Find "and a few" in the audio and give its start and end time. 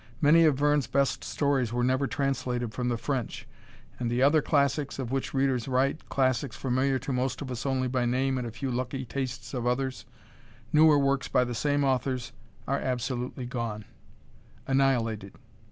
8.39-8.71